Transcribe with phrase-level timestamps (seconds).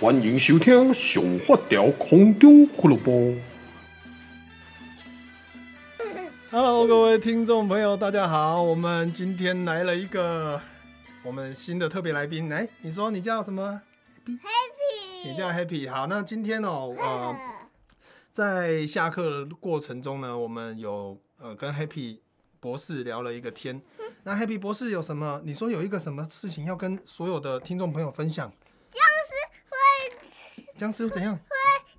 [0.00, 3.12] 欢迎收听《上发条空中俱乐部》。
[6.50, 8.60] Hello，各位听众朋友，大家好！
[8.60, 10.60] 我们今天来了一个
[11.22, 13.82] 我们新的特别来宾，来，你说你叫什么
[14.26, 15.28] ？Happy。
[15.30, 15.88] 你叫 Happy。
[15.88, 17.36] 好，那今天哦，呃，
[18.32, 22.18] 在下课的过程中呢，我们有呃跟 Happy
[22.58, 23.80] 博士聊了一个天。
[24.24, 25.40] 那 Happy 博士有什么？
[25.44, 28.52] 你说有一个什么事情要跟所有的听众朋友分享？
[30.76, 31.36] 僵尸怎样？
[31.36, 31.42] 会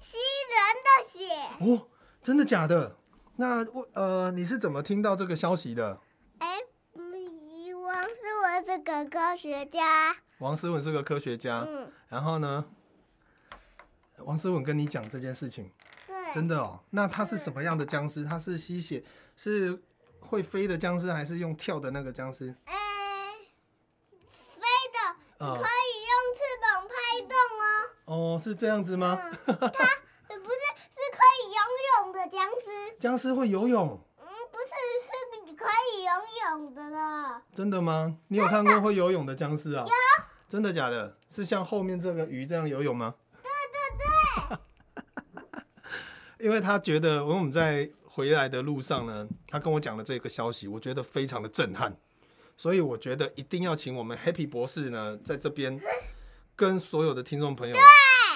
[0.01, 0.17] 吸
[0.51, 1.19] 人的血
[1.65, 1.87] 哦，
[2.21, 2.97] 真的假的？
[3.37, 5.99] 那我呃，你是怎么听到这个消息的？
[6.39, 10.15] 哎、欸，王思文是个科学家。
[10.39, 11.65] 王思文是个科学家。
[11.67, 11.91] 嗯。
[12.09, 12.65] 然后呢？
[14.19, 15.71] 王思文跟你讲这件事情。
[16.07, 16.33] 对。
[16.33, 16.79] 真的哦？
[16.89, 18.23] 那他是什么样的僵尸？
[18.23, 19.03] 他是吸血，
[19.35, 19.81] 是
[20.19, 22.55] 会飞的僵尸，还是用跳的那个僵尸？
[22.65, 23.33] 哎、欸，
[24.55, 24.99] 飞的。
[25.39, 25.55] 嗯。
[25.55, 25.94] 可以。
[28.05, 29.19] 哦，是这样子吗？
[29.21, 31.59] 嗯、 他不是，是可以游
[32.03, 32.95] 泳的僵尸。
[32.99, 33.99] 僵尸会游泳？
[34.19, 36.11] 嗯，不是，是你可以游
[36.51, 37.41] 泳的了。
[37.53, 38.17] 真的吗？
[38.27, 39.83] 你有看过会游泳的僵尸啊？
[39.83, 39.91] 有。
[40.47, 41.17] 真的假的？
[41.27, 43.15] 是像后面这个鱼这样游泳吗？
[43.41, 44.57] 对对
[45.49, 45.63] 对。
[46.45, 51.97] 因为他觉得，我们在回来的路上呢，他跟我讲了这个消息，我觉得非常的震撼，
[52.55, 55.79] 所以我觉得一定要请我们 Happy 博士呢，在这边。
[56.55, 57.75] 跟所有的听众朋友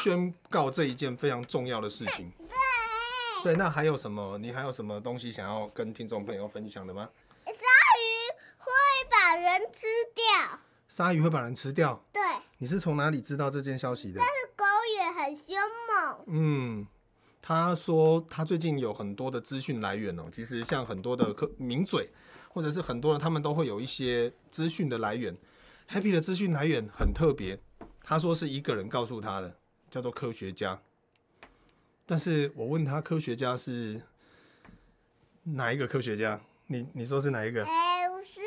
[0.04, 2.32] 宣告这一件非常重要的事情。
[2.38, 4.38] 对，对，那还有什么？
[4.38, 7.10] 你还有什么东西想要跟听众朋友分享的吗？
[7.46, 8.12] 鲨鱼
[8.58, 8.70] 会
[9.10, 10.60] 把人吃掉。
[10.90, 12.04] 鲨鱼会把人吃掉？
[12.12, 12.22] 对。
[12.58, 14.20] 你是从哪里知道这件消息的？
[14.20, 14.66] 但是狗
[14.98, 15.56] 也很凶
[15.88, 16.26] 猛。
[16.28, 16.88] 嗯，
[17.42, 20.24] 他说他最近有很多的资讯来源哦。
[20.34, 22.10] 其实像很多的客名嘴，
[22.50, 25.38] 或者是很多人，他们都会有一些资讯的来源。
[25.90, 27.58] Happy 的资讯来源很特别。
[28.10, 29.56] 他说是一个人告诉他的，
[29.92, 30.82] 叫做科学家。
[32.08, 34.02] 但是我问他，科学家是
[35.44, 36.42] 哪一个科学家？
[36.66, 37.64] 你你说是哪一个？
[37.64, 38.40] 哎、欸，是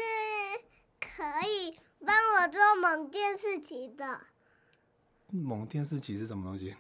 [0.99, 4.23] 可以帮我做某件事情的。
[5.31, 6.75] 某件事情是什么东西？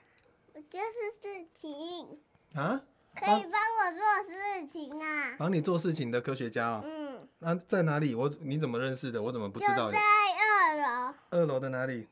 [0.69, 2.19] 就是事情
[2.55, 2.83] 啊，
[3.15, 5.37] 可以帮我做事情啊。
[5.39, 6.83] 帮你做事情的科学家哦。
[6.85, 7.29] 嗯。
[7.39, 8.17] 那在哪里？
[8.17, 9.23] 我你怎么认识的？
[9.23, 9.87] 我怎么不知道？
[9.87, 11.15] 就在二楼。
[11.31, 12.09] 二楼的哪里？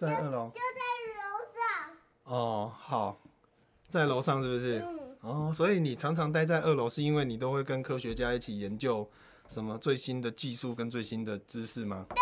[0.00, 0.80] 在二楼，就在
[1.18, 2.34] 楼上。
[2.34, 3.20] 哦，好，
[3.86, 4.78] 在楼上是不是？
[4.78, 4.98] 嗯。
[5.20, 9.06] 哦，所以你常常待在二楼，是因为你都会跟科学家一起研究
[9.46, 12.06] 什么最新的技术跟最新的知识吗？
[12.08, 12.16] 对。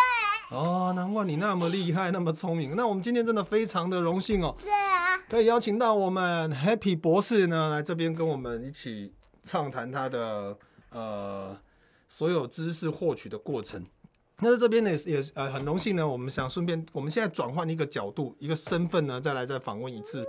[0.51, 2.75] 哦，难怪你那么厉害，那么聪明。
[2.75, 4.57] 那我们今天真的非常的荣幸哦。
[4.61, 5.17] 对啊。
[5.29, 9.15] 可以邀请到我们 Happy 博士呢，来这边跟我们一起
[9.45, 10.59] 畅谈他的
[10.91, 11.57] 呃
[12.09, 13.87] 所有知识获取的过程。
[14.41, 16.07] 那在这边呢，也也呃很荣幸呢。
[16.07, 20.23] 我们想顺便，我们现在转换一个角度，一个身份呢，再来再访问一次。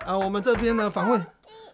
[0.00, 1.26] 啊、呃，我们这边呢访问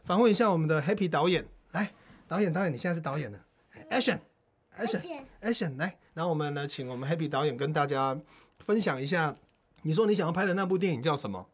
[0.04, 1.92] 访问一下我们的 Happy 导演，来，
[2.28, 3.44] 导演导演，你现在是导演了
[3.90, 8.16] ，Action，Action，Action，来，然后我们呢，请我们 Happy 导演跟大家
[8.60, 9.34] 分享一下，
[9.82, 11.48] 你说你想要拍的那部电影叫什么？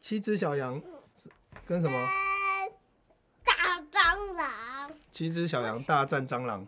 [0.00, 0.80] 七只小羊
[1.64, 2.08] 跟什么？
[3.44, 4.92] 大蟑螂。
[5.10, 6.64] 七只小羊大战蟑螂。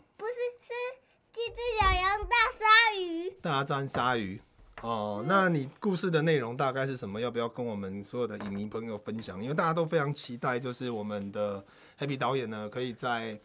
[1.31, 2.65] 七只小羊大鲨
[2.99, 4.41] 鱼，大战鲨鱼
[4.83, 5.25] 哦。
[5.27, 7.21] 那你故事的内容大概是什么？
[7.21, 9.43] 要不要跟我们所有的影迷朋友分享？
[9.43, 11.65] 因为大家都非常期待，就是我们的
[11.99, 13.39] Happy 导演呢，可以在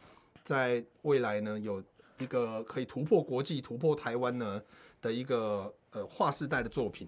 [0.44, 1.84] 在未来呢，有
[2.20, 4.62] 一个可以突破国际、突破台湾呢
[5.02, 7.08] 的一个呃划时代的作品。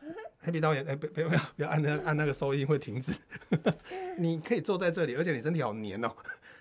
[0.42, 3.12] Happy 导演，哎、欸，不要不要不要按那按那个收音会停止。
[4.16, 6.10] 你可以坐在这里，而且你身体好黏哦。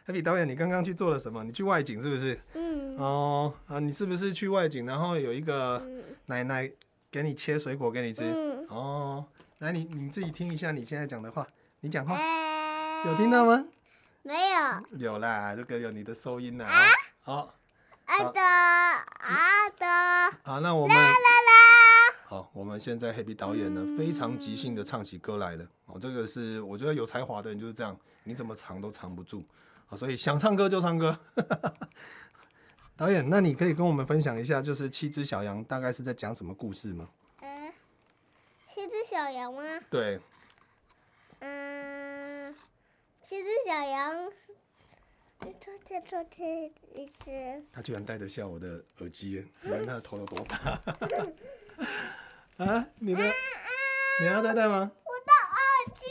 [0.09, 1.43] Happy 导演，你刚刚去做了什么？
[1.43, 2.41] 你去外景是不是？
[2.55, 2.97] 嗯。
[2.97, 4.83] 哦啊，你是不是去外景？
[4.83, 5.85] 然后有一个
[6.25, 6.67] 奶奶
[7.11, 8.23] 给你切水果给你吃。
[8.23, 8.65] 嗯。
[8.69, 9.23] 哦，
[9.59, 11.45] 来你你自己听一下你现在讲的话，
[11.81, 13.63] 你讲话、欸、有听到吗？
[14.23, 14.97] 没有。
[14.97, 16.65] 有啦，这个有你的收音呢。
[16.65, 16.73] 啊。
[17.21, 17.53] 好。
[18.05, 20.37] 啊的啊的。
[20.41, 20.97] 好，那我们。
[20.97, 22.15] 啦啦啦。
[22.25, 25.63] 好，我们现在 Happy 导演呢，非常即兴的唱起歌来了。
[25.85, 29.45] 哦，这个是我觉得有才华的人就是这样，你怎么藏都藏不住。
[29.97, 31.17] 所以想唱歌就唱歌。
[32.95, 37.07] 导演，那你可以跟我们分享一下，就是七只小羊大概是在讲什么故事吗？
[37.39, 37.73] 嗯，
[38.67, 39.63] 七只小羊吗？
[39.89, 40.19] 对。
[41.39, 42.53] 嗯，
[43.21, 44.29] 七只小羊。
[45.39, 47.63] 昨天，昨天一只。
[47.71, 50.57] 他居然戴得下我的耳机，你看他的头有多大？
[52.65, 53.23] 啊，你的，
[54.19, 54.91] 你要戴戴吗？
[55.05, 56.01] 我的耳机。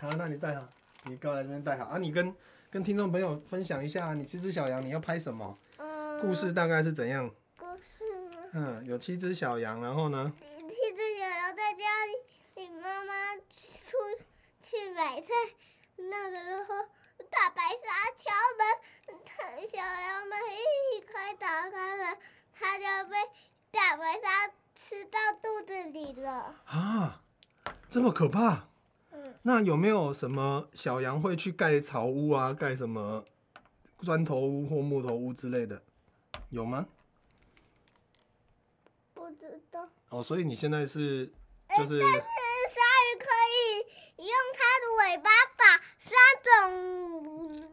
[0.00, 0.66] 好，那你戴好，
[1.04, 2.34] 你过来这边戴好啊，你跟。
[2.70, 5.58] 跟听众朋友分享一下，你七只小羊你要拍什么？
[5.78, 7.30] 嗯，故事大概是怎样？
[7.58, 8.04] 故事
[8.52, 10.30] 嗯，有七只小羊，然后呢？
[10.68, 12.12] 七只小羊在家里，
[12.56, 13.96] 你妈妈出
[14.62, 15.28] 去买菜，
[15.96, 16.74] 那个时候
[17.30, 20.38] 大白鲨敲门，他小羊们
[20.92, 22.18] 一开打开门，
[22.52, 23.16] 它就被
[23.70, 26.54] 大白鲨吃到肚子里了。
[26.66, 27.22] 啊，
[27.88, 28.67] 这么可怕？
[29.24, 32.52] 嗯，那有没有什么小羊会去盖草屋啊？
[32.52, 33.24] 盖什么
[33.98, 35.82] 砖头屋或木头屋之类的？
[36.50, 36.86] 有吗？
[39.12, 39.88] 不知道。
[40.10, 41.26] 哦，所以你现在是
[41.76, 42.00] 就是。
[42.00, 42.18] 欸，但是
[42.74, 46.48] 鲨鱼可以用它的尾巴把三种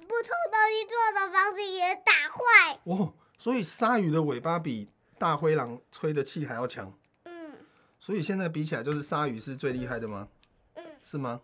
[0.08, 2.80] 不同东西做的房子也打坏。
[2.86, 4.90] 哦，所以鲨鱼的尾巴比
[5.20, 6.92] 大灰狼吹的气还要强。
[7.26, 7.54] 嗯。
[8.00, 10.28] 所以现在比起来，就是鲨鱼是最厉害的吗？
[11.06, 11.08] 嗯。
[11.08, 11.42] 是吗？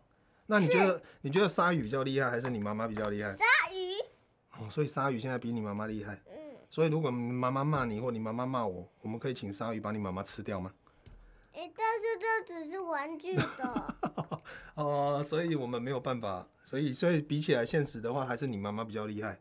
[0.48, 3.36] 那你觉得你觉得鲨鱼比较厉害，还是你妈妈比较厉害？
[3.38, 4.60] 鲨鱼。
[4.60, 6.22] 哦，所以鲨鱼现在比你妈妈厉害。
[6.28, 6.58] 嗯。
[6.70, 10.74] 所以如果妈妈骂你，或你妈妈骂我，我们可以请鲨鱼把你妈妈吃掉吗？
[11.54, 13.96] 哎、欸，但是这只是玩具的。
[14.76, 16.48] 哦、呃，所以我们没有办法。
[16.64, 19.38] 所以，所以比起来现实的话，还是你妈妈比较厉害，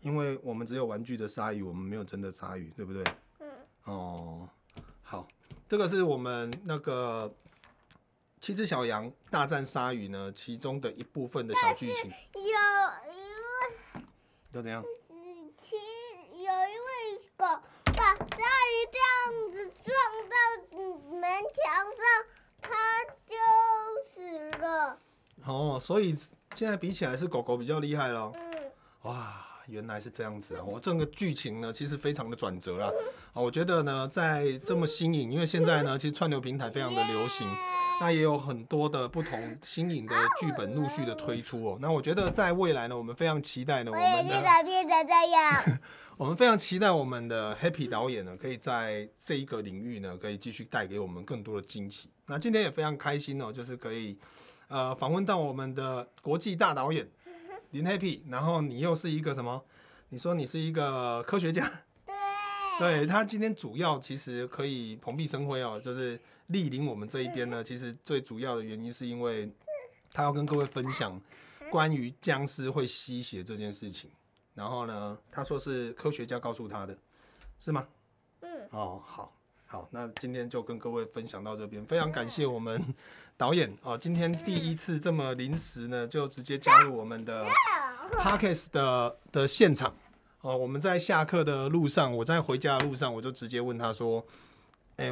[0.00, 3.02] 因为我们只有玩具的鲨鱼，我们没有真的鲨鱼，对不对？
[3.40, 3.48] 嗯。
[3.84, 4.48] 哦，
[5.02, 5.26] 好，
[5.68, 7.34] 这个是我们那个
[8.44, 12.12] 七只小羊大战鲨鱼呢，其中的一部分的小剧情。
[12.34, 14.04] 有一位。
[14.52, 14.84] 又怎样？
[15.58, 17.46] 七有一位狗
[17.96, 19.96] 把鲨鱼这样子撞
[20.28, 20.36] 到
[21.10, 21.22] 门
[21.54, 22.04] 墙上，
[22.60, 22.68] 它
[23.26, 23.34] 就
[24.06, 24.98] 死了。
[25.46, 26.14] 哦，所以
[26.54, 28.30] 现在比起来是狗狗比较厉害了。
[28.34, 28.70] 嗯。
[29.04, 30.62] 哇，原来是这样子啊！
[30.66, 32.90] 我整个剧情呢，其实非常的转折啦。
[33.32, 37.46] 啊，我觉得呢，在这么新颖，因为现在呢，其实串流平台非常的流行，
[38.00, 41.78] 那也有很多的不同新颖的剧本陆续的推出哦。
[41.80, 45.80] 那我觉得在未来呢，我们非常期待呢，我们的变成这样。
[46.16, 52.08] 我们非常期待我们的 Happy 导演呢，可以在这一个领域呢，可以继续带给我们更多的惊喜。
[52.26, 54.16] 那今天也非常开心哦，就是可以
[54.68, 57.04] 呃访问到我们的国际大导演
[57.74, 59.60] 林 Happy，然后你又是一个什么？
[60.10, 61.68] 你说你是一个科学家？
[62.78, 66.16] 对，对他今天主要其实可以蓬荜生辉哦，就是
[66.50, 67.64] 莅临我们这一边呢。
[67.64, 69.50] 其实最主要的原因是因为
[70.12, 71.20] 他要跟各位分享
[71.68, 74.08] 关于僵尸会吸血这件事情。
[74.54, 76.96] 然后呢，他说是科学家告诉他的，
[77.58, 77.88] 是吗？
[78.42, 78.68] 嗯。
[78.70, 79.36] 哦，好，
[79.66, 82.80] 好，那今天就跟各位分享到这边，非常感谢我们
[83.36, 87.46] 导演哦，今天第一次这么临时呢，就直接加入我们的
[88.12, 89.94] Podcast 的的现场
[90.40, 90.56] 哦。
[90.56, 94.24] 我们在下课的路上，我在回家的路上，我就直接问他说
[94.96, 95.10] ：“哎，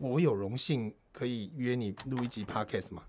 [0.00, 3.02] 我有荣幸可以约你录一集 Podcast 吗？”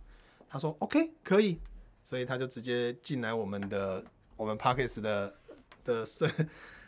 [0.49, 1.59] 他说：“OK，可以。”
[2.05, 4.03] 所以他就直接进来我们的
[4.35, 5.33] 我们 Podcast 的。
[5.87, 6.29] 的是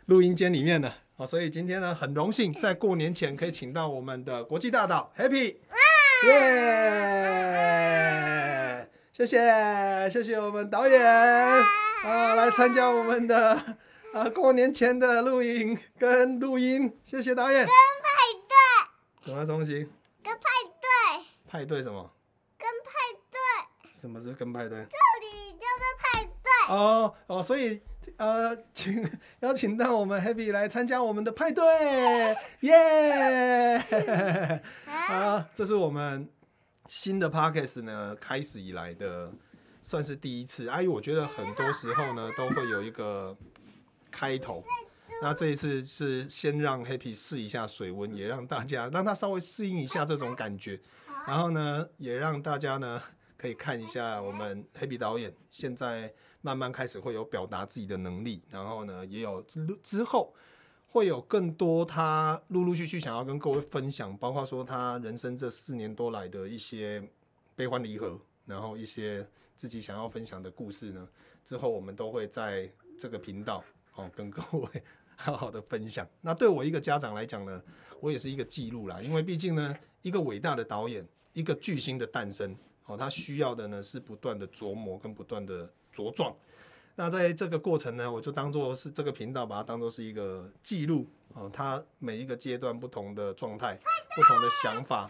[0.07, 5.55] 录音间里面了哦，所以今天呢，很荣幸在过年前可以请到我们的国际大导 Happy，
[6.27, 7.89] 耶！
[9.13, 11.05] 谢谢谢谢我们导演
[12.03, 13.77] 啊，来参加我们的
[14.13, 17.65] 啊过年前的录影跟录音，谢谢导演。
[17.65, 18.09] 跟派
[18.47, 18.55] 对。
[19.31, 19.89] 什么东西？
[20.23, 20.41] 跟派
[20.81, 20.87] 对。
[21.49, 22.11] 派对什么？
[22.57, 22.91] 跟派
[23.31, 23.39] 对。
[23.93, 24.77] 什么是跟派对？
[24.77, 26.49] 这里就是派对。
[26.75, 27.81] 哦哦，所以。
[28.17, 29.07] 呃，请
[29.41, 31.63] 邀请到我们 Happy 来参加我们的派对，
[32.61, 33.79] 耶！
[35.09, 36.29] 啊，这是我们
[36.85, 39.31] 新的 Podcast 呢开始以来的
[39.81, 40.67] 算是第一次。
[40.67, 43.35] 阿姨，我觉得很多时候呢都会有一个
[44.11, 44.63] 开头，
[45.23, 50.79] 那这一次是先让 Happy 试一下水温，也让大家让他稍微适应一下这种感觉，
[51.25, 53.01] 然后呢，也让大家呢
[53.35, 56.13] 可以看一下我们 Happy 导演现在。
[56.41, 60.33] 慢慢开始会有表达自己的能力，然后呢，也有之之后
[60.91, 67.01] 会有更多他陆陆续续想要跟各位分享，包括说他人生这四年多来的一些
[67.55, 71.07] 悲欢离合，然后一些自己想要分享的故事呢，
[71.43, 73.63] 之后我们都会在这个频道
[73.95, 74.67] 哦跟各位
[75.15, 76.07] 好好的分享。
[76.21, 77.61] 那对我一个家长来讲呢，
[77.99, 82.55] 我也是一个记录啦，因为毕竟呢，一个伟大的导演，一个巨星的诞生，
[82.85, 85.69] 哦，他需要的呢是不断的琢磨跟不断的。
[85.91, 86.33] 茁壮，
[86.99, 93.79] 那在这个过程呢，我就当做是这个频道，把它当做是一个记录哦，他每一个阶段不同的状态、
[94.17, 95.07] 不同的想法、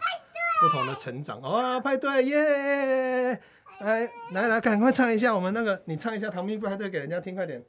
[0.62, 3.42] 不同的成长哦，派对耶！
[3.80, 7.64] 来来来，赶快唱一下我们那个，你唱一下《糖蜜派对》给人家听，快点。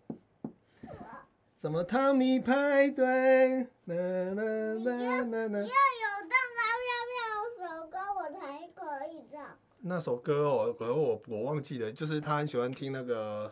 [1.58, 3.62] 什么糖蜜派对？
[3.86, 5.60] 啦啦啦啦啦！
[5.60, 7.18] 要有蛋糕妙妙
[7.58, 9.58] 首歌，我才可以唱。
[9.80, 13.52] 那首歌哦，可能我我忘记了，就是他很喜欢听那个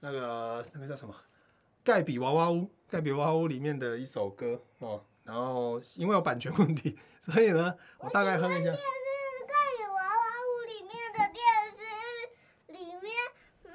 [0.00, 1.14] 那个那个叫什么
[1.84, 2.54] 《盖比娃娃屋》
[2.88, 5.04] 《盖比娃娃屋》里面的一首歌哦。
[5.24, 8.62] 然后因为有版权问题， 所以呢，我大概哼一下。
[8.62, 8.80] 电视
[9.46, 11.38] 看《娃娃屋》里面的电
[11.76, 13.12] 视里面，
[13.64, 13.70] 嗯，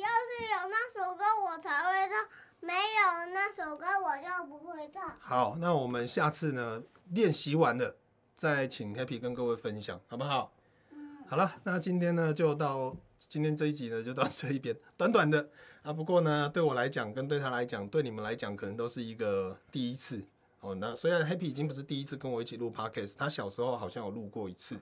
[0.00, 2.28] 要是有那首歌我才会唱，
[2.60, 5.16] 没有那首歌我就不会唱。
[5.20, 7.96] 好，那我们下次呢练习完了，
[8.36, 10.52] 再请 Happy 跟各位分享，好不好？
[10.90, 11.24] 嗯。
[11.28, 12.96] 好了，那今天呢就到。
[13.28, 15.48] 今天这一集呢，就到这一边， 短短的
[15.82, 15.92] 啊。
[15.92, 20.22] 不过呢，对我来讲，跟对他来讲，对你们来讲，可能都是一个第一次
[20.60, 20.74] 哦。
[20.74, 24.76] 那虽然 Happy 已经不是第一次跟我一起录 Podcast，他小时候好像有录过一次，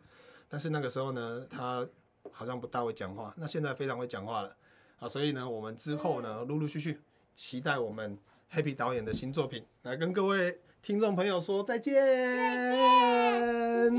[0.48, 1.86] 但是那个时候呢，他
[2.30, 3.32] 好像不大会讲话。
[3.36, 4.56] 那现在非常会讲话了
[4.98, 5.08] 啊。
[5.08, 7.00] 所以呢，我们之后呢，陆陆续续
[7.34, 8.18] 期待我们
[8.52, 11.94] Happy 导演的新作品，来跟各位听众朋友说再见。
[11.94, 13.90] 再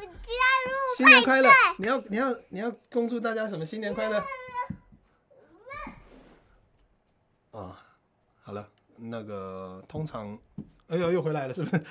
[0.00, 0.07] 见。
[0.98, 1.48] 新年快乐！
[1.78, 3.64] 你要你要你要恭祝大家什么？
[3.64, 4.18] 新年快乐！
[4.18, 4.24] 啊、
[7.52, 7.76] 哦，
[8.42, 10.36] 好了，那个通常，
[10.88, 11.84] 哎呦又回来了，是不是？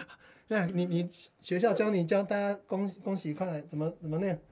[0.49, 1.09] 那， 你你
[1.41, 4.43] 学校教你教大家恭恭喜快来，怎么怎么念？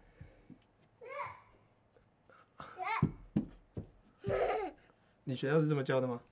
[5.25, 6.21] 你学校是这么教的吗？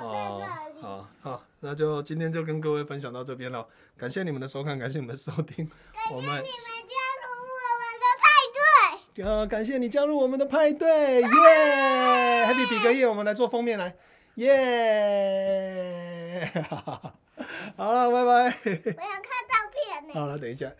[0.00, 0.47] 哦，好好，
[1.68, 5.70] 那就今天就跟各位分享到这边了，感谢你们的收看，感谢你们的收听，
[6.10, 13.94] 我们感谢你们加入我们的派对，呃，感谢你加入我们的派对，耶、yeah!，Happy 比格夜，我们来做封面来，
[14.36, 14.50] 耶、
[16.42, 16.72] yeah!
[17.76, 18.44] 好了，拜拜。
[18.64, 20.14] 我想看照片呢。
[20.14, 20.72] 好了，等一下。